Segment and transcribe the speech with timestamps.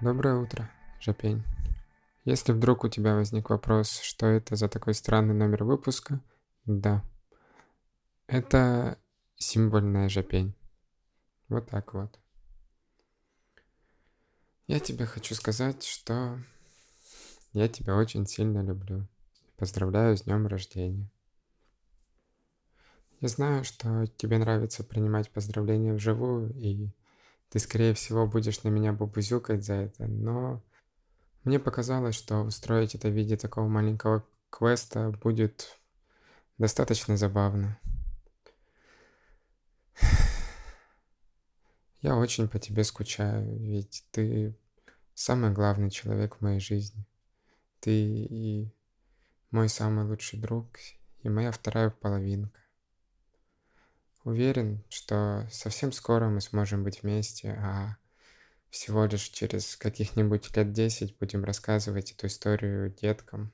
[0.00, 0.70] Доброе утро,
[1.00, 1.42] Жапень.
[2.24, 6.20] Если вдруг у тебя возник вопрос, что это за такой странный номер выпуска,
[6.66, 7.02] да,
[8.26, 8.98] это
[9.36, 10.54] символьная жапень.
[11.48, 12.18] Вот так вот.
[14.66, 16.38] Я тебе хочу сказать, что
[17.52, 19.08] я тебя очень сильно люблю.
[19.56, 21.10] Поздравляю с днем рождения.
[23.20, 26.90] Я знаю, что тебе нравится принимать поздравления вживую, и
[27.48, 30.62] ты, скорее всего, будешь на меня бубузюкать за это, но
[31.42, 35.80] мне показалось, что устроить это в виде такого маленького квеста будет
[36.58, 37.80] достаточно забавно.
[42.00, 44.56] Я очень по тебе скучаю, ведь ты
[45.14, 47.04] самый главный человек в моей жизни.
[47.80, 48.72] Ты и
[49.50, 50.68] мой самый лучший друг,
[51.22, 52.60] и моя вторая половинка.
[54.28, 57.96] Уверен, что совсем скоро мы сможем быть вместе, а
[58.68, 63.50] всего лишь через каких-нибудь лет десять будем рассказывать эту историю деткам.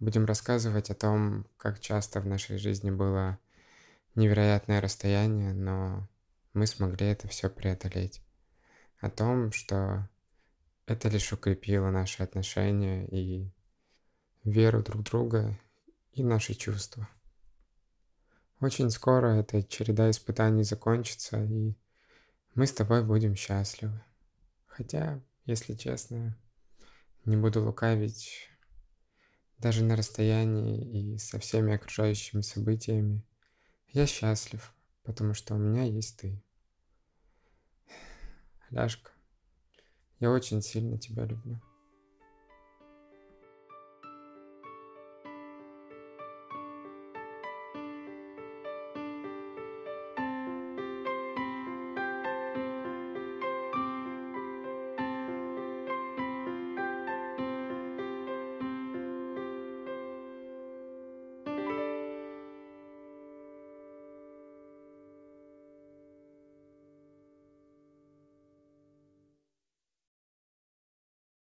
[0.00, 3.38] Будем рассказывать о том, как часто в нашей жизни было
[4.16, 6.08] невероятное расстояние, но
[6.52, 8.24] мы смогли это все преодолеть.
[8.98, 10.08] О том, что
[10.86, 13.48] это лишь укрепило наши отношения и
[14.42, 15.56] веру друг друга
[16.12, 17.08] и наши чувства.
[18.60, 21.74] Очень скоро эта череда испытаний закончится, и
[22.54, 24.02] мы с тобой будем счастливы.
[24.66, 26.36] Хотя, если честно,
[27.24, 28.50] не буду лукавить,
[29.56, 33.24] даже на расстоянии и со всеми окружающими событиями
[33.88, 36.42] я счастлив, потому что у меня есть ты.
[38.68, 39.10] Ляшка,
[40.18, 41.62] я очень сильно тебя люблю.